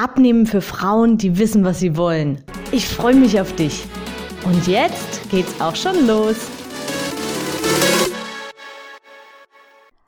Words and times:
Abnehmen 0.00 0.46
für 0.46 0.60
Frauen, 0.60 1.18
die 1.18 1.38
wissen, 1.38 1.64
was 1.64 1.80
sie 1.80 1.96
wollen. 1.96 2.40
Ich 2.70 2.86
freue 2.86 3.16
mich 3.16 3.40
auf 3.40 3.52
dich. 3.56 3.84
Und 4.44 4.68
jetzt 4.68 5.28
geht's 5.28 5.60
auch 5.60 5.74
schon 5.74 6.06
los. 6.06 6.36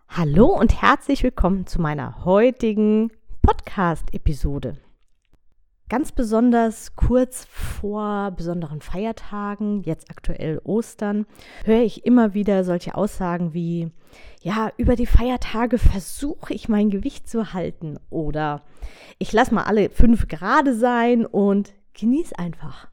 Hallo 0.08 0.46
und 0.46 0.80
herzlich 0.80 1.24
willkommen 1.24 1.66
zu 1.66 1.80
meiner 1.80 2.24
heutigen 2.24 3.10
Podcast-Episode. 3.42 4.76
Ganz 5.90 6.12
besonders 6.12 6.94
kurz 6.94 7.46
vor 7.46 8.30
besonderen 8.36 8.80
Feiertagen, 8.80 9.82
jetzt 9.82 10.08
aktuell 10.08 10.60
Ostern, 10.62 11.26
höre 11.64 11.82
ich 11.82 12.06
immer 12.06 12.32
wieder 12.32 12.62
solche 12.62 12.94
Aussagen 12.94 13.54
wie, 13.54 13.90
ja, 14.40 14.70
über 14.76 14.94
die 14.94 15.08
Feiertage 15.08 15.78
versuche 15.78 16.54
ich 16.54 16.68
mein 16.68 16.90
Gewicht 16.90 17.28
zu 17.28 17.54
halten 17.54 17.98
oder 18.08 18.62
ich 19.18 19.32
lasse 19.32 19.52
mal 19.52 19.64
alle 19.64 19.90
fünf 19.90 20.28
gerade 20.28 20.76
sein 20.76 21.26
und 21.26 21.72
genieße 21.94 22.38
einfach. 22.38 22.86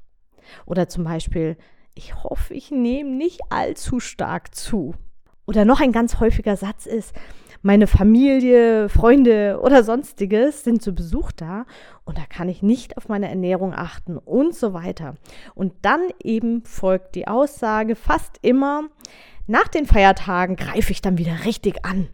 Oder 0.66 0.90
zum 0.90 1.04
Beispiel, 1.04 1.56
ich 1.94 2.24
hoffe, 2.24 2.56
ich 2.56 2.72
nehme 2.72 3.12
nicht 3.12 3.42
allzu 3.52 4.00
stark 4.00 4.56
zu. 4.56 4.96
Oder 5.46 5.66
noch 5.66 5.82
ein 5.82 5.92
ganz 5.92 6.20
häufiger 6.20 6.58
Satz 6.58 6.88
ist, 6.88 7.14
meine 7.68 7.86
Familie, 7.86 8.88
Freunde 8.88 9.60
oder 9.62 9.84
sonstiges 9.84 10.64
sind 10.64 10.82
zu 10.82 10.94
Besuch 10.94 11.34
da 11.34 11.66
und 12.06 12.18
da 12.18 12.22
kann 12.26 12.48
ich 12.48 12.64
nicht 12.64 12.96
auf 12.96 13.10
meine 13.10 13.28
Ernährung 13.28 13.74
achten 13.74 14.18
und 14.18 14.56
so 14.56 14.74
weiter. 14.74 15.16
Und 15.54 15.74
dann 15.82 16.00
eben 16.24 16.64
folgt 16.64 17.16
die 17.16 17.28
Aussage 17.28 17.98
fast 17.98 18.40
immer, 18.42 18.84
nach 19.48 19.68
den 19.68 19.86
Feiertagen 19.86 20.56
greife 20.56 20.94
ich 20.94 21.02
dann 21.02 21.18
wieder 21.18 21.44
richtig 21.44 21.84
an. 21.84 22.08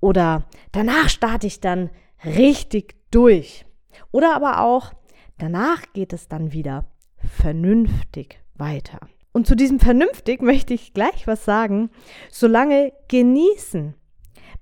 Oder 0.00 0.44
danach 0.72 1.08
starte 1.08 1.46
ich 1.46 1.62
dann 1.62 1.88
richtig 2.22 2.94
durch. 3.10 3.64
Oder 4.12 4.36
aber 4.36 4.60
auch, 4.60 4.92
danach 5.38 5.80
geht 5.94 6.12
es 6.12 6.28
dann 6.28 6.52
wieder 6.52 6.84
vernünftig 7.16 8.38
weiter. 8.54 9.00
Und 9.32 9.46
zu 9.46 9.56
diesem 9.56 9.80
vernünftig 9.80 10.42
möchte 10.42 10.74
ich 10.74 10.92
gleich 10.92 11.26
was 11.26 11.46
sagen. 11.46 11.88
Solange 12.30 12.92
genießen 13.08 13.94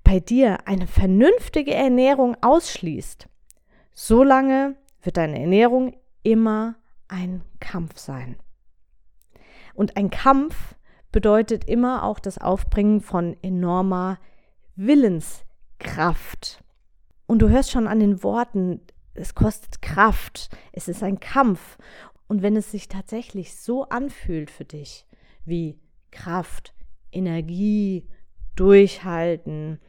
bei 0.03 0.19
dir 0.19 0.67
eine 0.67 0.87
vernünftige 0.87 1.73
Ernährung 1.73 2.35
ausschließt, 2.41 3.27
solange 3.93 4.75
wird 5.01 5.17
deine 5.17 5.39
Ernährung 5.39 5.95
immer 6.23 6.75
ein 7.07 7.43
Kampf 7.59 7.97
sein. 7.97 8.37
Und 9.73 9.97
ein 9.97 10.09
Kampf 10.09 10.75
bedeutet 11.11 11.65
immer 11.65 12.03
auch 12.03 12.19
das 12.19 12.37
Aufbringen 12.37 13.01
von 13.01 13.37
enormer 13.41 14.19
Willenskraft. 14.75 16.63
Und 17.25 17.39
du 17.39 17.49
hörst 17.49 17.71
schon 17.71 17.87
an 17.87 17.99
den 17.99 18.23
Worten, 18.23 18.81
es 19.13 19.35
kostet 19.35 19.81
Kraft, 19.81 20.49
es 20.71 20.87
ist 20.87 21.03
ein 21.03 21.19
Kampf. 21.19 21.77
Und 22.27 22.41
wenn 22.41 22.55
es 22.55 22.71
sich 22.71 22.87
tatsächlich 22.87 23.55
so 23.55 23.83
anfühlt 23.89 24.49
für 24.49 24.65
dich 24.65 25.05
wie 25.45 25.79
Kraft, 26.11 26.73
Energie, 27.11 28.07
Durchhalten, 28.55 29.79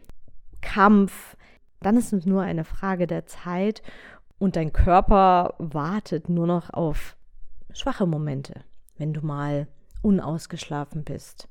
Kampf, 0.65 1.37
dann 1.81 1.97
ist 1.97 2.13
es 2.13 2.27
nur 2.27 2.43
eine 2.43 2.65
Frage 2.65 3.07
der 3.07 3.27
Zeit 3.27 3.83
und 4.39 4.57
dein 4.57 4.73
Körper 4.73 5.55
wartet 5.59 6.29
nur 6.29 6.47
noch 6.47 6.73
auf 6.73 7.17
schwache 7.73 8.07
Momente, 8.07 8.65
wenn 8.97 9.13
du 9.13 9.25
mal 9.25 9.69
unausgeschlafen 10.03 11.05
bist, 11.05 11.49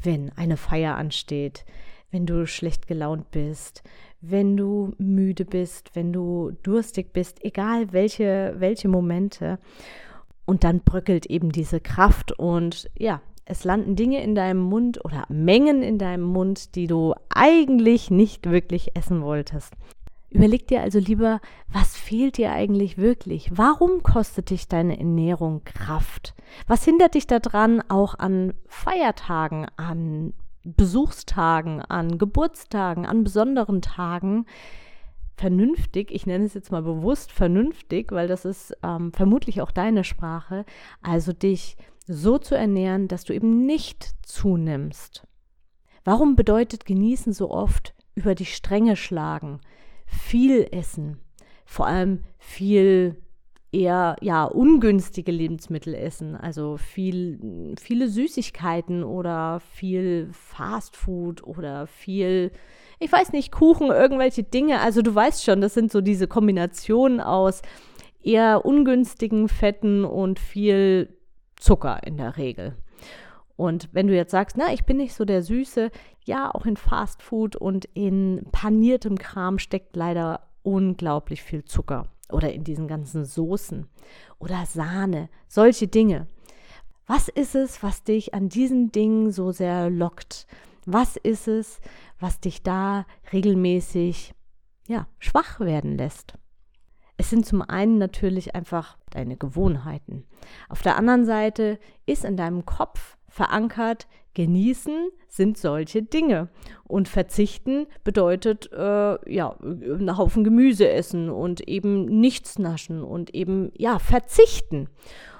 wenn 0.00 0.30
eine 0.36 0.56
Feier 0.56 0.96
ansteht, 0.96 1.64
wenn 2.10 2.26
du 2.26 2.46
schlecht 2.46 2.86
gelaunt 2.86 3.30
bist, 3.32 3.82
wenn 4.20 4.56
du 4.56 4.94
müde 4.98 5.44
bist, 5.44 5.90
wenn 5.94 6.12
du 6.12 6.52
durstig 6.62 7.12
bist, 7.12 7.44
egal 7.44 7.92
welche, 7.92 8.54
welche 8.58 8.88
Momente. 8.88 9.58
Und 10.46 10.62
dann 10.62 10.80
bröckelt 10.80 11.26
eben 11.26 11.50
diese 11.50 11.80
Kraft 11.80 12.32
und 12.38 12.88
ja, 12.96 13.20
es 13.46 13.64
landen 13.64 13.96
Dinge 13.96 14.22
in 14.22 14.34
deinem 14.34 14.60
Mund 14.60 15.04
oder 15.04 15.24
Mengen 15.28 15.82
in 15.82 15.98
deinem 15.98 16.22
Mund, 16.22 16.74
die 16.74 16.86
du 16.86 17.14
eigentlich 17.28 18.10
nicht 18.10 18.48
wirklich 18.50 18.96
essen 18.96 19.22
wolltest. 19.22 19.72
Überleg 20.30 20.66
dir 20.66 20.80
also 20.80 20.98
lieber, 20.98 21.40
was 21.72 21.96
fehlt 21.96 22.38
dir 22.38 22.50
eigentlich 22.50 22.98
wirklich? 22.98 23.50
Warum 23.56 24.02
kostet 24.02 24.50
dich 24.50 24.66
deine 24.66 24.98
Ernährung 24.98 25.62
Kraft? 25.64 26.34
Was 26.66 26.84
hindert 26.84 27.14
dich 27.14 27.28
daran, 27.28 27.82
auch 27.88 28.18
an 28.18 28.52
Feiertagen, 28.66 29.66
an 29.76 30.34
Besuchstagen, 30.64 31.82
an 31.82 32.18
Geburtstagen, 32.18 33.06
an 33.06 33.22
besonderen 33.22 33.80
Tagen 33.80 34.46
vernünftig, 35.36 36.10
ich 36.10 36.26
nenne 36.26 36.44
es 36.44 36.54
jetzt 36.54 36.72
mal 36.72 36.82
bewusst 36.82 37.30
vernünftig, 37.30 38.12
weil 38.12 38.28
das 38.28 38.44
ist 38.44 38.76
ähm, 38.82 39.12
vermutlich 39.12 39.60
auch 39.60 39.70
deine 39.70 40.04
Sprache, 40.04 40.64
also 41.02 41.32
dich 41.32 41.76
so 42.06 42.38
zu 42.38 42.56
ernähren, 42.56 43.08
dass 43.08 43.24
du 43.24 43.34
eben 43.34 43.66
nicht 43.66 44.12
zunimmst. 44.22 45.26
Warum 46.04 46.36
bedeutet 46.36 46.84
genießen 46.84 47.32
so 47.32 47.50
oft 47.50 47.94
über 48.14 48.34
die 48.34 48.44
Stränge 48.44 48.96
schlagen, 48.96 49.60
viel 50.06 50.68
essen, 50.70 51.18
vor 51.64 51.86
allem 51.86 52.20
viel 52.38 53.16
eher 53.72 54.16
ja 54.20 54.44
ungünstige 54.44 55.32
Lebensmittel 55.32 55.94
essen, 55.94 56.36
also 56.36 56.76
viel 56.76 57.74
viele 57.80 58.08
Süßigkeiten 58.08 59.02
oder 59.02 59.60
viel 59.60 60.28
Fastfood 60.32 61.42
oder 61.42 61.86
viel 61.86 62.52
ich 63.00 63.10
weiß 63.10 63.32
nicht 63.32 63.50
Kuchen, 63.50 63.88
irgendwelche 63.88 64.44
Dinge, 64.44 64.80
also 64.80 65.02
du 65.02 65.12
weißt 65.12 65.44
schon, 65.44 65.60
das 65.60 65.74
sind 65.74 65.90
so 65.90 66.00
diese 66.00 66.28
Kombinationen 66.28 67.20
aus 67.20 67.62
eher 68.22 68.64
ungünstigen 68.64 69.48
Fetten 69.48 70.04
und 70.04 70.38
viel 70.38 71.08
Zucker 71.64 72.02
in 72.04 72.18
der 72.18 72.36
Regel. 72.36 72.76
Und 73.56 73.88
wenn 73.92 74.06
du 74.06 74.14
jetzt 74.14 74.32
sagst, 74.32 74.56
na, 74.58 74.72
ich 74.72 74.84
bin 74.84 74.98
nicht 74.98 75.14
so 75.14 75.24
der 75.24 75.42
Süße, 75.42 75.90
ja, 76.26 76.54
auch 76.54 76.66
in 76.66 76.76
Fast 76.76 77.22
Food 77.22 77.56
und 77.56 77.86
in 77.94 78.46
paniertem 78.52 79.16
Kram 79.16 79.58
steckt 79.58 79.96
leider 79.96 80.40
unglaublich 80.62 81.42
viel 81.42 81.64
Zucker. 81.64 82.08
Oder 82.30 82.52
in 82.52 82.64
diesen 82.64 82.86
ganzen 82.86 83.24
Soßen 83.24 83.86
oder 84.38 84.66
Sahne, 84.66 85.30
solche 85.48 85.88
Dinge. 85.88 86.26
Was 87.06 87.28
ist 87.28 87.54
es, 87.54 87.82
was 87.82 88.02
dich 88.02 88.34
an 88.34 88.48
diesen 88.48 88.92
Dingen 88.92 89.30
so 89.30 89.50
sehr 89.50 89.88
lockt? 89.88 90.46
Was 90.84 91.16
ist 91.16 91.48
es, 91.48 91.80
was 92.18 92.40
dich 92.40 92.62
da 92.62 93.06
regelmäßig 93.32 94.34
ja, 94.86 95.06
schwach 95.18 95.60
werden 95.60 95.96
lässt? 95.96 96.34
Es 97.16 97.30
sind 97.30 97.46
zum 97.46 97.62
einen 97.62 97.98
natürlich 97.98 98.54
einfach 98.54 98.96
deine 99.10 99.36
Gewohnheiten. 99.36 100.24
Auf 100.68 100.82
der 100.82 100.96
anderen 100.96 101.24
Seite 101.24 101.78
ist 102.06 102.24
in 102.24 102.36
deinem 102.36 102.66
Kopf 102.66 103.16
verankert, 103.28 104.06
genießen 104.34 105.10
sind 105.28 105.56
solche 105.56 106.02
Dinge. 106.02 106.48
Und 106.84 107.08
verzichten 107.08 107.86
bedeutet, 108.02 108.70
äh, 108.72 109.32
ja, 109.32 109.56
einen 109.60 110.16
Haufen 110.18 110.44
Gemüse 110.44 110.88
essen 110.88 111.30
und 111.30 111.68
eben 111.68 112.04
nichts 112.06 112.58
naschen 112.58 113.02
und 113.02 113.34
eben, 113.34 113.70
ja, 113.76 113.98
verzichten. 113.98 114.88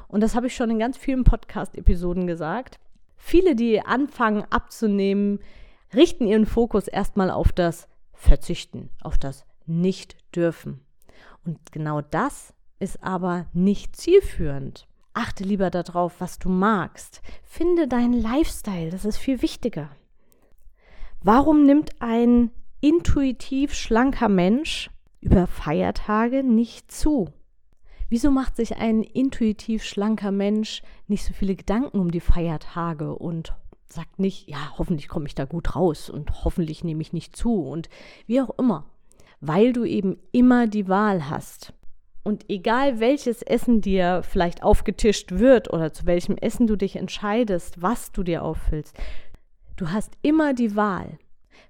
Und 0.08 0.20
das 0.20 0.34
habe 0.36 0.46
ich 0.46 0.54
schon 0.54 0.70
in 0.70 0.78
ganz 0.78 0.96
vielen 0.96 1.24
Podcast-Episoden 1.24 2.26
gesagt. 2.26 2.78
Viele, 3.16 3.56
die 3.56 3.80
anfangen 3.80 4.44
abzunehmen, 4.50 5.40
richten 5.94 6.26
ihren 6.26 6.46
Fokus 6.46 6.88
erstmal 6.88 7.30
auf 7.30 7.52
das 7.52 7.88
Verzichten, 8.12 8.90
auf 9.00 9.18
das 9.18 9.44
Nicht-Dürfen. 9.66 10.83
Und 11.44 11.72
genau 11.72 12.00
das 12.00 12.54
ist 12.78 13.02
aber 13.02 13.46
nicht 13.52 13.96
zielführend. 13.96 14.86
Achte 15.12 15.44
lieber 15.44 15.70
darauf, 15.70 16.20
was 16.20 16.38
du 16.38 16.48
magst. 16.48 17.22
Finde 17.44 17.86
deinen 17.86 18.20
Lifestyle, 18.20 18.90
das 18.90 19.04
ist 19.04 19.18
viel 19.18 19.42
wichtiger. 19.42 19.90
Warum 21.22 21.64
nimmt 21.64 22.02
ein 22.02 22.50
intuitiv 22.80 23.74
schlanker 23.74 24.28
Mensch 24.28 24.90
über 25.20 25.46
Feiertage 25.46 26.42
nicht 26.42 26.90
zu? 26.90 27.32
Wieso 28.08 28.30
macht 28.30 28.56
sich 28.56 28.76
ein 28.76 29.02
intuitiv 29.02 29.84
schlanker 29.84 30.30
Mensch 30.30 30.82
nicht 31.06 31.24
so 31.24 31.32
viele 31.32 31.54
Gedanken 31.54 31.98
um 31.98 32.10
die 32.10 32.20
Feiertage 32.20 33.14
und 33.14 33.54
sagt 33.86 34.18
nicht, 34.18 34.48
ja, 34.48 34.74
hoffentlich 34.76 35.08
komme 35.08 35.26
ich 35.26 35.34
da 35.34 35.44
gut 35.44 35.74
raus 35.76 36.10
und 36.10 36.44
hoffentlich 36.44 36.84
nehme 36.84 37.00
ich 37.00 37.12
nicht 37.12 37.36
zu 37.36 37.62
und 37.62 37.88
wie 38.26 38.40
auch 38.40 38.50
immer? 38.58 38.84
Weil 39.46 39.72
du 39.72 39.84
eben 39.84 40.18
immer 40.32 40.66
die 40.66 40.88
Wahl 40.88 41.28
hast. 41.28 41.72
Und 42.22 42.46
egal 42.48 43.00
welches 43.00 43.42
Essen 43.42 43.82
dir 43.82 44.22
vielleicht 44.22 44.62
aufgetischt 44.62 45.32
wird 45.32 45.72
oder 45.72 45.92
zu 45.92 46.06
welchem 46.06 46.36
Essen 46.38 46.66
du 46.66 46.76
dich 46.76 46.96
entscheidest, 46.96 47.82
was 47.82 48.12
du 48.12 48.22
dir 48.22 48.42
auffüllst, 48.42 48.96
du 49.76 49.90
hast 49.90 50.12
immer 50.22 50.54
die 50.54 50.74
Wahl. 50.74 51.18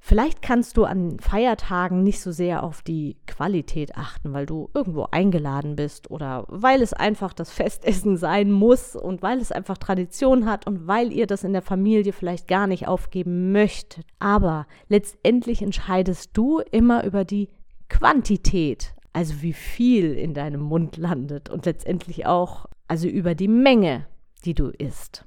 Vielleicht 0.07 0.43
kannst 0.43 0.77
du 0.77 0.85
an 0.85 1.19
Feiertagen 1.19 2.03
nicht 2.03 2.21
so 2.21 2.31
sehr 2.31 2.63
auf 2.63 2.83
die 2.83 3.17
Qualität 3.27 3.97
achten, 3.97 4.35
weil 4.35 4.45
du 4.45 4.69
irgendwo 4.75 5.07
eingeladen 5.11 5.77
bist 5.77 6.11
oder 6.11 6.45
weil 6.49 6.83
es 6.83 6.93
einfach 6.93 7.33
das 7.33 7.51
Festessen 7.51 8.17
sein 8.19 8.53
muss 8.53 8.97
und 8.97 9.23
weil 9.23 9.39
es 9.39 9.51
einfach 9.51 9.79
Tradition 9.79 10.45
hat 10.45 10.67
und 10.67 10.87
weil 10.87 11.11
ihr 11.11 11.27
das 11.27 11.43
in 11.43 11.55
der 11.55 11.63
Familie 11.63 12.13
vielleicht 12.13 12.49
gar 12.49 12.67
nicht 12.67 12.87
aufgeben 12.87 13.51
möchtet. 13.51 14.05
Aber 14.19 14.67
letztendlich 14.89 15.63
entscheidest 15.63 16.31
du 16.35 16.61
immer 16.71 17.05
über 17.05 17.25
die 17.25 17.49
Quantität, 17.89 18.95
also 19.13 19.43
wie 19.43 19.53
viel 19.53 20.15
in 20.15 20.35
deinem 20.35 20.61
Mund 20.61 20.97
landet 20.97 21.49
und 21.49 21.67
letztendlich 21.67 22.27
auch 22.27 22.67
also 22.89 23.09
über 23.09 23.35
die 23.35 23.49
Menge, 23.49 24.07
die 24.45 24.55
du 24.55 24.69
isst. 24.69 25.25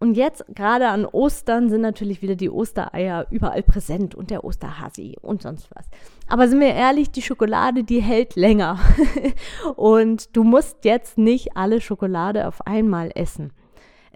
Und 0.00 0.16
jetzt, 0.16 0.44
gerade 0.54 0.88
an 0.88 1.06
Ostern, 1.06 1.70
sind 1.70 1.80
natürlich 1.80 2.20
wieder 2.20 2.34
die 2.34 2.50
Ostereier 2.50 3.26
überall 3.30 3.62
präsent 3.62 4.14
und 4.14 4.30
der 4.30 4.44
Osterhasi 4.44 5.16
und 5.22 5.40
sonst 5.40 5.70
was. 5.74 5.86
Aber 6.28 6.46
sind 6.46 6.60
wir 6.60 6.74
ehrlich, 6.74 7.10
die 7.10 7.22
Schokolade, 7.22 7.84
die 7.84 8.02
hält 8.02 8.36
länger. 8.36 8.78
und 9.76 10.36
du 10.36 10.44
musst 10.44 10.84
jetzt 10.84 11.16
nicht 11.16 11.56
alle 11.56 11.80
Schokolade 11.80 12.46
auf 12.48 12.66
einmal 12.66 13.12
essen. 13.14 13.52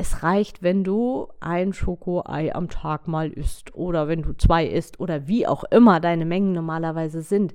Es 0.00 0.22
reicht, 0.22 0.62
wenn 0.62 0.84
du 0.84 1.26
ein 1.40 1.72
Schokoei 1.72 2.54
am 2.54 2.68
Tag 2.68 3.08
mal 3.08 3.30
isst 3.32 3.74
oder 3.74 4.06
wenn 4.06 4.22
du 4.22 4.32
zwei 4.32 4.64
isst 4.64 5.00
oder 5.00 5.26
wie 5.26 5.44
auch 5.44 5.64
immer 5.64 5.98
deine 5.98 6.24
Mengen 6.24 6.52
normalerweise 6.52 7.20
sind. 7.20 7.52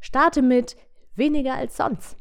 Starte 0.00 0.42
mit 0.42 0.76
weniger 1.14 1.54
als 1.54 1.76
sonst. 1.76 2.16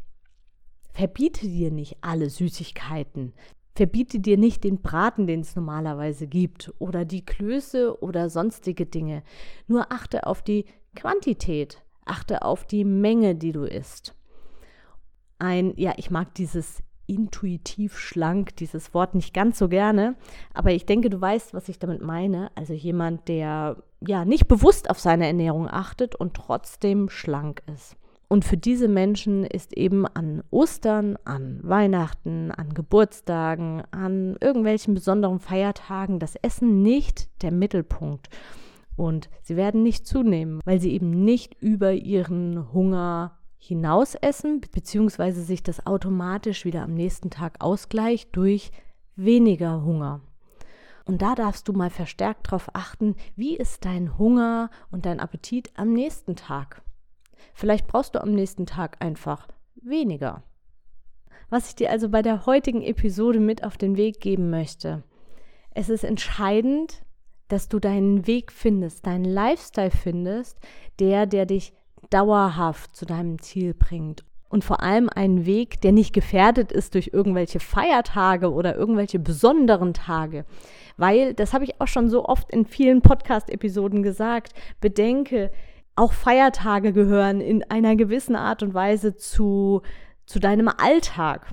Verbiete 0.94 1.48
dir 1.48 1.72
nicht 1.72 1.98
alle 2.02 2.30
Süßigkeiten. 2.30 3.34
Verbiete 3.76 4.20
dir 4.20 4.38
nicht 4.38 4.64
den 4.64 4.84
Braten, 4.84 5.26
den 5.26 5.40
es 5.40 5.56
normalerweise 5.56 6.28
gibt, 6.28 6.72
oder 6.78 7.04
die 7.04 7.26
Klöße 7.26 8.00
oder 8.04 8.30
sonstige 8.30 8.86
Dinge. 8.86 9.24
Nur 9.66 9.92
achte 9.92 10.28
auf 10.28 10.44
die 10.44 10.66
Quantität, 10.96 11.82
achte 12.06 12.44
auf 12.44 12.68
die 12.68 12.86
Menge, 12.86 13.34
die 13.34 13.52
du 13.52 13.64
isst. 13.64 14.14
Ein, 15.40 15.74
ja, 15.76 15.94
ich 15.98 16.12
mag 16.12 16.36
dieses 16.36 16.84
intuitiv 17.08 17.98
schlank, 17.98 18.56
dieses 18.58 18.94
Wort 18.94 19.16
nicht 19.16 19.34
ganz 19.34 19.60
so 19.60 19.70
gerne, 19.70 20.16
aber 20.54 20.72
ich 20.72 20.86
denke, 20.86 21.10
du 21.10 21.20
weißt, 21.20 21.54
was 21.54 21.70
ich 21.70 21.80
damit 21.80 22.02
meine. 22.02 22.52
Also 22.56 22.74
jemand, 22.74 23.28
der 23.28 23.78
ja 24.06 24.26
nicht 24.26 24.48
bewusst 24.48 24.90
auf 24.90 25.00
seine 25.00 25.28
Ernährung 25.28 25.70
achtet 25.70 26.16
und 26.16 26.34
trotzdem 26.34 27.10
schlank 27.10 27.64
ist. 27.74 27.96
Und 28.28 28.44
für 28.44 28.58
diese 28.58 28.88
Menschen 28.88 29.44
ist 29.46 29.78
eben 29.78 30.08
an 30.08 30.44
Ostern, 30.50 31.18
an 31.26 31.60
Weihnachten, 31.62 32.52
an 32.52 32.74
Geburtstagen, 32.74 33.84
an 33.92 34.36
irgendwelchen 34.42 34.96
besonderen 34.96 35.40
Feiertagen 35.40 36.20
das 36.20 36.36
Essen 36.36 36.82
nicht 36.82 37.30
der 37.44 37.52
Mittelpunkt. 37.52 38.30
Und 38.96 39.30
sie 39.44 39.56
werden 39.56 39.84
nicht 39.84 40.08
zunehmen, 40.08 40.60
weil 40.66 40.80
sie 40.80 40.92
eben 40.94 41.12
nicht 41.24 41.62
über 41.62 41.92
ihren 41.94 42.74
Hunger 42.74 43.38
hinaus 43.66 44.16
essen, 44.16 44.62
beziehungsweise 44.72 45.42
sich 45.42 45.64
das 45.64 45.86
automatisch 45.86 46.66
wieder 46.66 46.84
am 46.84 46.94
nächsten 46.94 47.30
Tag 47.30 47.56
ausgleicht 47.60 48.36
durch 48.36 48.72
weniger 49.16 49.84
Hunger. 49.84 50.22
Und 51.06 51.22
da 51.22 51.36
darfst 51.36 51.68
du 51.68 51.74
mal 51.74 51.90
verstärkt 51.90 52.48
darauf 52.48 52.70
achten, 52.74 53.16
wie 53.36 53.56
ist 53.56 53.86
dein 53.86 54.18
Hunger 54.18 54.70
und 54.92 55.06
dein 55.06 55.20
Appetit 55.20 55.72
am 55.76 55.94
nächsten 55.94 56.36
Tag. 56.36 56.82
Vielleicht 57.54 57.88
brauchst 57.88 58.16
du 58.16 58.22
am 58.22 58.32
nächsten 58.32 58.66
Tag 58.66 58.98
einfach 59.04 59.48
weniger. 59.76 60.44
Was 61.50 61.70
ich 61.70 61.76
dir 61.76 61.92
also 61.92 62.10
bei 62.10 62.22
der 62.22 62.46
heutigen 62.48 62.82
Episode 62.82 63.40
mit 63.40 63.64
auf 63.64 63.78
den 63.78 63.98
Weg 63.98 64.20
geben 64.20 64.50
möchte, 64.50 65.04
es 65.72 65.90
ist 65.90 66.04
entscheidend, 66.04 67.04
dass 67.48 67.70
du 67.70 67.80
deinen 67.80 68.26
Weg 68.26 68.52
findest, 68.52 69.06
deinen 69.06 69.26
Lifestyle 69.26 69.92
findest, 69.92 70.58
der, 71.00 71.28
der 71.28 71.46
dich 71.46 71.74
dauerhaft 72.10 72.96
zu 72.96 73.06
deinem 73.06 73.40
Ziel 73.40 73.74
bringt. 73.74 74.24
Und 74.50 74.64
vor 74.64 74.82
allem 74.82 75.10
einen 75.10 75.46
Weg, 75.46 75.82
der 75.82 75.92
nicht 75.92 76.14
gefährdet 76.14 76.72
ist 76.72 76.94
durch 76.94 77.10
irgendwelche 77.12 77.60
Feiertage 77.60 78.54
oder 78.54 78.76
irgendwelche 78.76 79.20
besonderen 79.20 79.94
Tage. 79.94 80.46
Weil, 80.98 81.34
das 81.34 81.54
habe 81.54 81.66
ich 81.66 81.82
auch 81.82 81.88
schon 81.88 82.10
so 82.10 82.26
oft 82.26 82.52
in 82.52 82.66
vielen 82.66 83.02
Podcast-Episoden 83.02 84.02
gesagt, 84.04 84.54
bedenke, 84.80 85.52
auch 85.96 86.14
Feiertage 86.14 86.94
gehören 86.94 87.42
in 87.42 87.64
einer 87.70 87.96
gewissen 87.96 88.36
Art 88.36 88.64
und 88.64 88.74
Weise 88.74 89.16
zu, 89.16 89.82
zu 90.26 90.40
deinem 90.40 90.68
Alltag, 90.68 91.48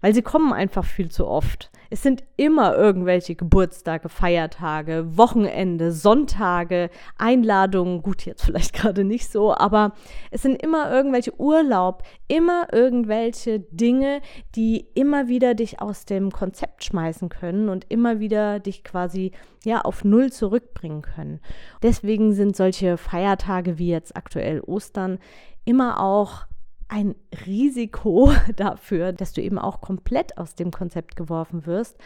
weil 0.00 0.14
sie 0.14 0.22
kommen 0.22 0.52
einfach 0.52 0.84
viel 0.84 1.10
zu 1.10 1.26
oft. 1.26 1.70
Es 1.90 2.02
sind 2.02 2.22
immer 2.36 2.76
irgendwelche 2.76 3.34
Geburtstage, 3.34 4.10
Feiertage, 4.10 5.16
Wochenende, 5.16 5.90
Sonntage, 5.90 6.90
Einladungen, 7.16 8.02
gut, 8.02 8.26
jetzt 8.26 8.44
vielleicht 8.44 8.72
gerade 8.74 9.04
nicht 9.04 9.30
so, 9.30 9.54
aber 9.54 9.92
es 10.30 10.42
sind 10.42 10.62
immer 10.62 10.90
irgendwelche 10.90 11.38
Urlaub, 11.40 12.02
immer 12.28 12.68
irgendwelche 12.72 13.60
Dinge, 13.60 14.20
die 14.54 14.86
immer 14.94 15.28
wieder 15.28 15.54
dich 15.54 15.80
aus 15.80 16.04
dem 16.04 16.30
Konzept 16.30 16.84
schmeißen 16.84 17.30
können 17.30 17.70
und 17.70 17.86
immer 17.88 18.20
wieder 18.20 18.60
dich 18.60 18.84
quasi 18.84 19.32
ja 19.64 19.80
auf 19.80 20.04
Null 20.04 20.30
zurückbringen 20.30 21.02
können. 21.02 21.40
Deswegen 21.82 22.34
sind 22.34 22.54
solche 22.54 22.98
Feiertage 22.98 23.78
wie 23.78 23.88
jetzt 23.88 24.14
aktuell 24.16 24.60
Ostern 24.60 25.18
immer 25.64 26.00
auch 26.00 26.47
ein 26.88 27.14
Risiko 27.46 28.32
dafür, 28.56 29.12
dass 29.12 29.32
du 29.32 29.42
eben 29.42 29.58
auch 29.58 29.80
komplett 29.80 30.38
aus 30.38 30.54
dem 30.54 30.70
Konzept 30.70 31.16
geworfen 31.16 31.66
wirst, 31.66 31.98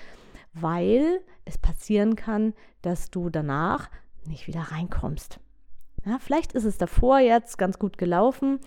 weil 0.53 1.21
es 1.45 1.59
passieren 1.59 2.17
kann, 2.17 2.55
dass 2.83 3.11
du 3.11 3.31
danach 3.31 3.91
nicht 4.27 4.47
wieder 4.47 4.61
reinkommst. 4.61 5.41
Ja, 6.05 6.19
vielleicht 6.19 6.53
ist 6.53 6.65
es 6.65 6.79
davor 6.79 7.21
jetzt 7.21 7.59
ganz 7.59 7.79
gut 7.79 7.97
gelaufen, 7.97 8.59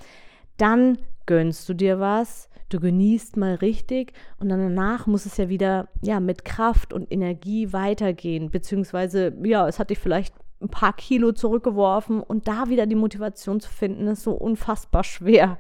dann 0.58 0.98
gönnst 1.26 1.68
du 1.68 1.74
dir 1.74 2.00
was, 2.00 2.50
du 2.70 2.80
genießt 2.80 3.38
mal 3.38 3.56
richtig 3.56 4.14
und 4.40 4.50
dann 4.50 4.60
danach 4.60 5.06
muss 5.06 5.26
es 5.26 5.38
ja 5.38 5.50
wieder 5.50 5.90
ja 6.02 6.20
mit 6.20 6.46
Kraft 6.46 6.94
und 6.94 7.12
Energie 7.12 7.74
weitergehen, 7.74 8.50
beziehungsweise 8.52 9.36
ja, 9.44 9.68
es 9.68 9.80
hat 9.80 9.90
dich 9.90 10.00
vielleicht 10.00 10.34
ein 10.62 10.70
paar 10.70 10.94
Kilo 10.94 11.34
zurückgeworfen 11.34 12.22
und 12.22 12.48
da 12.48 12.70
wieder 12.70 12.86
die 12.86 12.96
Motivation 12.96 13.60
zu 13.60 13.70
finden, 13.70 14.08
ist 14.08 14.24
so 14.24 14.32
unfassbar 14.32 15.04
schwer. 15.04 15.58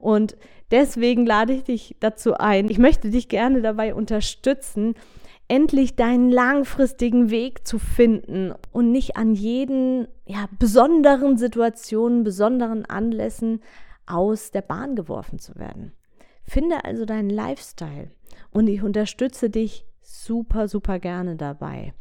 Und 0.00 0.36
deswegen 0.70 1.26
lade 1.26 1.52
ich 1.52 1.64
dich 1.64 1.96
dazu 2.00 2.34
ein. 2.34 2.68
Ich 2.68 2.78
möchte 2.78 3.10
dich 3.10 3.28
gerne 3.28 3.62
dabei 3.62 3.94
unterstützen, 3.94 4.94
endlich 5.46 5.96
deinen 5.96 6.30
langfristigen 6.30 7.30
Weg 7.30 7.66
zu 7.66 7.78
finden 7.78 8.54
und 8.72 8.92
nicht 8.92 9.16
an 9.16 9.34
jeden 9.34 10.06
ja, 10.24 10.48
besonderen 10.58 11.36
Situationen, 11.36 12.22
besonderen 12.22 12.84
Anlässen 12.84 13.60
aus 14.06 14.52
der 14.52 14.62
Bahn 14.62 14.94
geworfen 14.94 15.38
zu 15.38 15.56
werden. 15.56 15.92
Finde 16.44 16.84
also 16.84 17.04
deinen 17.04 17.30
Lifestyle 17.30 18.10
und 18.52 18.68
ich 18.68 18.82
unterstütze 18.82 19.50
dich 19.50 19.86
super, 20.02 20.68
super 20.68 20.98
gerne 20.98 21.36
dabei. 21.36 21.94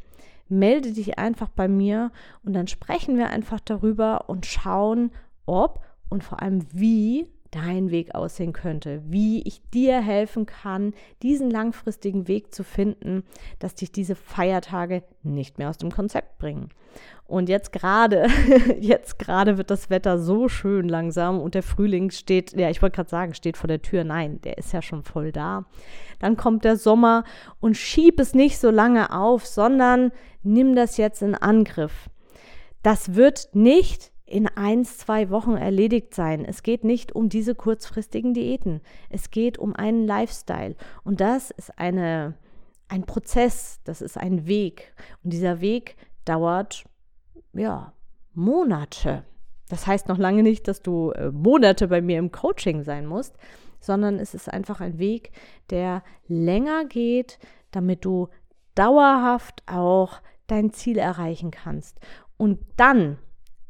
Melde 0.48 0.94
dich 0.94 1.20
einfach 1.20 1.50
bei 1.50 1.68
mir 1.68 2.12
und 2.44 2.54
dann 2.54 2.68
sprechen 2.68 3.18
wir 3.18 3.30
einfach 3.30 3.60
darüber 3.60 4.30
und 4.30 4.46
schauen, 4.46 5.12
ob 5.46 5.84
und 6.10 6.24
vor 6.24 6.42
allem 6.42 6.66
wie 6.72 7.28
dein 7.52 7.92
Weg 7.92 8.16
aussehen 8.16 8.54
könnte, 8.54 9.02
wie 9.06 9.42
ich 9.44 9.62
dir 9.74 10.02
helfen 10.02 10.46
kann, 10.46 10.94
diesen 11.24 11.50
langfristigen 11.50 12.28
Weg 12.28 12.54
zu 12.54 12.64
finden, 12.64 13.24
dass 13.60 13.76
dich 13.76 13.92
diese 13.92 14.16
Feiertage 14.16 15.04
nicht 15.24 15.58
mehr 15.58 15.70
aus 15.70 15.78
dem 15.78 15.92
Konzept 15.92 16.38
bringen. 16.38 16.70
Und 17.26 17.48
jetzt 17.48 17.72
gerade, 17.72 18.28
jetzt 18.80 19.20
gerade 19.20 19.58
wird 19.58 19.70
das 19.70 19.90
Wetter 19.90 20.18
so 20.18 20.48
schön 20.48 20.90
langsam 20.90 21.40
und 21.40 21.54
der 21.54 21.64
Frühling 21.64 22.10
steht, 22.10 22.54
ja, 22.54 22.70
ich 22.70 22.82
wollte 22.82 22.96
gerade 22.96 23.10
sagen, 23.10 23.34
steht 23.34 23.58
vor 23.58 23.68
der 23.68 23.82
Tür. 23.82 24.04
Nein, 24.04 24.42
der 24.42 24.58
ist 24.58 24.74
ja 24.74 24.82
schon 24.82 25.04
voll 25.04 25.32
da. 25.32 25.66
Dann 26.20 26.38
kommt 26.38 26.66
der 26.66 26.76
Sommer 26.76 27.24
und 27.60 27.78
schieb 27.78 28.20
es 28.20 28.34
nicht 28.34 28.58
so 28.58 28.72
lange 28.72 29.14
auf, 29.16 29.46
sondern 29.46 30.12
nimm 30.42 30.76
das 30.76 30.98
jetzt 30.98 31.22
in 31.22 31.36
Angriff. 31.36 32.10
Das 32.82 33.16
wird 33.16 33.50
nicht 33.54 34.12
in 34.30 34.48
ein, 34.48 34.86
zwei 34.86 35.30
Wochen 35.30 35.56
erledigt 35.56 36.14
sein. 36.14 36.46
Es 36.46 36.64
geht 36.64 36.84
nicht 36.84 37.14
um 37.14 37.30
diese 37.30 37.56
kurzfristigen 37.56 38.34
Diäten. 38.34 38.82
Es 39.10 39.32
geht 39.32 39.58
um 39.58 39.76
einen 39.76 40.06
Lifestyle. 40.06 40.76
Und 41.04 41.20
das 41.20 41.52
ist 41.52 41.78
eine, 41.80 42.36
ein 42.88 43.06
Prozess, 43.06 43.80
das 43.84 44.02
ist 44.02 44.18
ein 44.18 44.48
Weg. 44.48 44.94
Und 45.24 45.34
dieser 45.34 45.62
Weg 45.62 45.96
dauert, 46.26 46.84
ja, 47.54 47.94
Monate. 48.34 49.24
Das 49.68 49.88
heißt 49.88 50.08
noch 50.08 50.18
lange 50.18 50.44
nicht, 50.44 50.68
dass 50.68 50.82
du 50.82 51.12
äh, 51.12 51.32
Monate 51.32 51.88
bei 51.88 52.02
mir 52.02 52.20
im 52.20 52.32
Coaching 52.32 52.84
sein 52.84 53.06
musst, 53.06 53.36
sondern 53.80 54.20
es 54.20 54.34
ist 54.34 54.52
einfach 54.52 54.80
ein 54.80 55.00
Weg, 55.00 55.32
der 55.70 56.04
länger 56.28 56.86
geht, 56.86 57.40
damit 57.72 58.06
du 58.06 58.30
dauerhaft 58.76 59.64
auch 59.68 60.22
dein 60.48 60.72
Ziel 60.72 60.98
erreichen 60.98 61.52
kannst. 61.52 62.00
Und 62.38 62.60
dann 62.78 63.18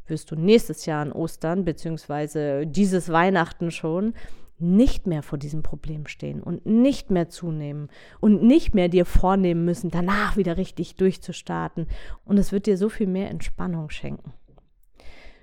wirst 0.10 0.32
du 0.32 0.36
nächstes 0.36 0.86
Jahr 0.86 1.02
an 1.02 1.12
Ostern, 1.12 1.66
beziehungsweise 1.66 2.66
dieses 2.66 3.10
Weihnachten 3.10 3.72
schon, 3.72 4.14
nicht 4.60 5.08
mehr 5.08 5.24
vor 5.24 5.38
diesem 5.38 5.64
Problem 5.64 6.06
stehen 6.06 6.44
und 6.44 6.66
nicht 6.66 7.12
mehr 7.12 7.30
zunehmen 7.30 7.90
und 8.20 8.44
nicht 8.44 8.76
mehr 8.76 8.90
dir 8.90 9.06
vornehmen 9.06 9.64
müssen, 9.64 9.90
danach 9.90 10.36
wieder 10.36 10.58
richtig 10.58 10.96
durchzustarten. 10.96 11.88
Und 12.26 12.38
es 12.38 12.52
wird 12.52 12.66
dir 12.66 12.78
so 12.78 12.90
viel 12.90 13.08
mehr 13.08 13.30
Entspannung 13.30 13.90
schenken. 13.90 14.34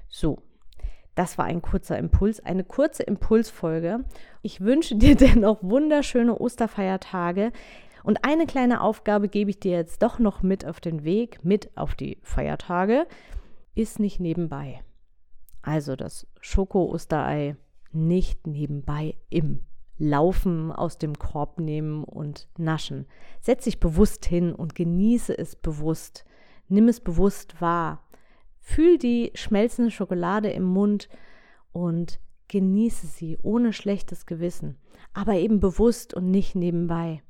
So, 0.09 0.39
das 1.15 1.39
war 1.39 1.47
ein 1.47 1.63
kurzer 1.63 1.99
Impuls, 1.99 2.41
eine 2.41 2.63
kurze 2.63 3.03
Impulsfolge. 3.03 4.05
Ich 4.43 4.61
wünsche 4.61 4.97
dir 4.97 5.17
dennoch 5.17 5.63
wunderschöne 5.63 6.39
Osterfeiertage. 6.39 7.53
Und 8.05 8.25
eine 8.25 8.47
kleine 8.47 8.83
Aufgabe 8.83 9.29
gebe 9.29 9.51
ich 9.51 9.59
dir 9.59 9.73
jetzt 9.73 10.03
doch 10.03 10.21
noch 10.21 10.43
mit 10.43 10.65
auf 10.65 10.79
den 10.79 11.03
Weg, 11.03 11.43
mit 11.43 11.77
auf 11.77 11.97
die 11.97 12.19
Feiertage. 12.23 13.07
Ist 13.77 14.01
nicht 14.01 14.21
nebenbei. 14.21 14.83
Also 15.61 15.97
das 15.97 16.27
Schoko-Osterei 16.41 17.57
nicht 17.93 18.47
nebenbei 18.47 19.17
im 19.29 19.61
Laufen 19.99 20.73
aus 20.73 20.97
dem 20.97 21.19
Korb 21.19 21.61
nehmen 21.61 22.03
und 22.03 22.49
naschen. 22.57 23.07
Setz 23.43 23.65
dich 23.65 23.79
bewusst 23.79 24.25
hin 24.25 24.55
und 24.55 24.75
genieße 24.75 25.37
es 25.37 25.57
bewusst. 25.57 26.25
Nimm 26.69 26.89
es 26.89 27.01
bewusst 27.01 27.61
wahr. 27.61 28.03
Fühl 28.61 28.97
die 28.97 29.31
schmelzende 29.35 29.91
Schokolade 29.91 30.49
im 30.51 30.65
Mund 30.65 31.11
und 31.73 32.19
genieße 32.49 33.07
sie 33.07 33.37
ohne 33.43 33.75
schlechtes 33.75 34.25
Gewissen, 34.25 34.79
aber 35.13 35.35
eben 35.35 35.61
bewusst 35.61 36.15
und 36.15 36.31
nicht 36.31 36.55
nebenbei. 36.55 37.23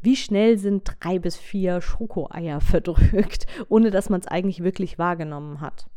Wie 0.00 0.16
schnell 0.16 0.58
sind 0.58 0.96
drei 1.00 1.18
bis 1.18 1.36
vier 1.36 1.80
Schokoeier 1.80 2.60
verdrückt, 2.62 3.46
ohne 3.68 3.90
dass 3.90 4.10
man 4.10 4.20
es 4.20 4.28
eigentlich 4.28 4.62
wirklich 4.62 4.98
wahrgenommen 4.98 5.60
hat? 5.60 5.88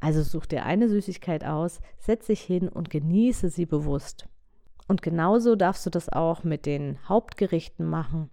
Also 0.00 0.22
such 0.22 0.46
dir 0.46 0.64
eine 0.64 0.88
Süßigkeit 0.88 1.44
aus, 1.44 1.80
setz 1.98 2.26
dich 2.26 2.40
hin 2.40 2.68
und 2.68 2.90
genieße 2.90 3.48
sie 3.48 3.66
bewusst. 3.66 4.28
Und 4.86 5.02
genauso 5.02 5.56
darfst 5.56 5.84
du 5.86 5.90
das 5.90 6.08
auch 6.08 6.44
mit 6.44 6.66
den 6.66 6.98
Hauptgerichten 7.08 7.84
machen. 7.84 8.30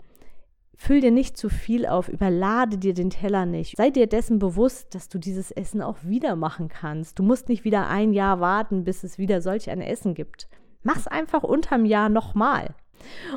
Füll 0.77 1.00
dir 1.01 1.12
nicht 1.12 1.38
zu 1.38 1.50
viel 1.50 1.86
auf, 1.86 2.10
überlade 2.10 2.77
dir 2.77 2.93
den 2.93 3.10
Teller 3.10 3.45
nicht. 3.45 3.77
Sei 3.77 3.89
dir 3.89 4.07
dessen 4.07 4.39
bewusst, 4.39 4.93
dass 4.93 5.07
du 5.07 5.17
dieses 5.17 5.51
Essen 5.51 5.81
auch 5.81 5.98
wieder 6.03 6.36
machen 6.36 6.67
kannst. 6.67 7.17
Du 7.17 7.24
musst 7.24 7.50
nicht 7.50 7.63
wieder 7.63 7.88
ein 7.88 8.13
Jahr 8.13 8.41
warten, 8.41 8.84
bis 8.84 9.03
es 9.03 9.17
wieder 9.17 9.41
solch 9.41 9.69
ein 9.69 9.81
Essen 9.81 10.13
gibt. 10.13 10.48
Mach's 10.84 11.07
einfach 11.07 11.43
unterm 11.43 11.86
Jahr 11.86 12.10
nochmal. 12.10 12.75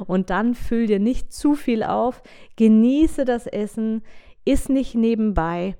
Und 0.06 0.30
dann 0.30 0.54
füll 0.54 0.86
dir 0.86 0.98
nicht 0.98 1.32
zu 1.32 1.54
viel 1.54 1.82
auf, 1.82 2.22
genieße 2.56 3.24
das 3.24 3.46
Essen, 3.46 4.02
iss 4.44 4.68
nicht 4.68 4.94
nebenbei 4.94 5.76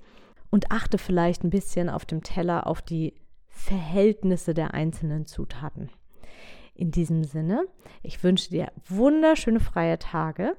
und 0.51 0.71
achte 0.71 0.99
vielleicht 0.99 1.45
ein 1.45 1.51
bisschen 1.51 1.89
auf 1.89 2.05
dem 2.05 2.23
Teller 2.23 2.67
auf 2.67 2.83
die 2.83 3.15
Verhältnisse 3.49 4.55
der 4.55 4.75
einzelnen 4.75 5.27
Zutaten. 5.27 5.91
In 6.75 6.91
diesem 6.93 7.25
Sinne, 7.25 7.67
ich 8.03 8.23
wünsche 8.23 8.51
dir 8.51 8.69
wunderschöne 8.89 9.59
freie 9.59 9.99
Tage. 9.99 10.57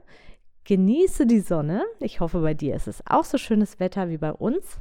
Genieße 0.66 1.26
die 1.26 1.40
Sonne. 1.40 1.84
Ich 2.00 2.20
hoffe, 2.20 2.42
bei 2.42 2.54
dir 2.54 2.76
ist 2.76 2.88
es 2.88 3.02
auch 3.08 3.24
so 3.24 3.38
schönes 3.38 3.80
Wetter 3.80 4.10
wie 4.10 4.18
bei 4.18 4.34
uns. 4.34 4.80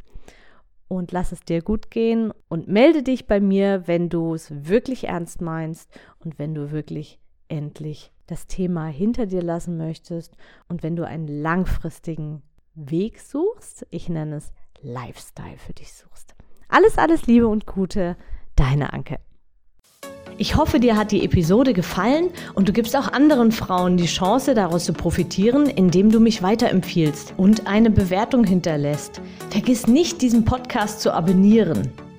Und 0.89 1.13
lass 1.13 1.33
es 1.33 1.41
dir 1.41 1.63
gut 1.63 1.91
gehen 1.91 2.33
und 2.49 2.67
melde 2.67 3.03
dich 3.03 3.27
bei 3.27 3.41
mir, 3.41 3.87
wenn 3.87 4.09
du 4.09 4.35
es 4.35 4.69
wirklich 4.69 5.05
ernst 5.05 5.41
meinst 5.41 5.97
und 6.19 6.39
wenn 6.39 6.55
du 6.55 6.73
wirklich 6.73 7.21
endlich 7.49 8.13
das 8.27 8.47
Thema 8.47 8.87
hinter 8.87 9.27
dir 9.27 9.43
lassen 9.43 9.77
möchtest 9.77 10.37
und 10.69 10.83
wenn 10.83 10.97
du 10.97 11.07
einen 11.07 11.29
langfristigen 11.29 12.43
Weg 12.75 13.21
suchst. 13.21 13.87
Ich 13.91 14.09
nenne 14.09 14.37
es 14.37 14.53
Lifestyle 14.83 15.59
für 15.59 15.73
dich 15.73 15.93
suchst. 15.93 16.35
Alles, 16.69 16.99
alles 16.99 17.27
Liebe 17.27 17.49
und 17.49 17.67
Gute, 17.67 18.17
deine 18.55 18.93
Anke. 18.93 19.19
Ich 20.37 20.55
hoffe, 20.55 20.79
dir 20.79 20.97
hat 20.97 21.11
die 21.11 21.25
Episode 21.25 21.73
gefallen 21.73 22.31
und 22.55 22.69
du 22.69 22.73
gibst 22.73 22.95
auch 22.95 23.13
anderen 23.13 23.51
Frauen 23.51 23.97
die 23.97 24.07
Chance, 24.07 24.55
daraus 24.55 24.85
zu 24.85 24.93
profitieren, 24.93 25.67
indem 25.67 26.13
du 26.13 26.21
mich 26.21 26.43
weiterempfiehlst 26.43 27.35
und 27.37 27.67
eine 27.67 27.91
Bewertung 27.91 28.45
hinterlässt. 28.45 29.21
Vergiss 29.51 29.89
nicht, 29.89 30.23
diesen 30.23 30.45
Podcast 30.45 31.01
zu 31.01 31.13
abonnieren. 31.13 31.93